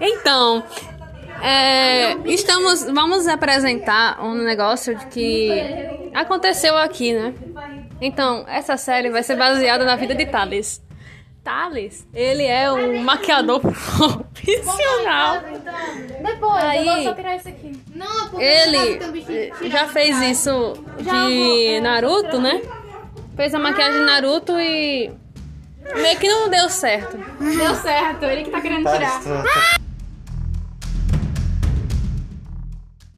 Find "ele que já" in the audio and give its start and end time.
18.44-19.86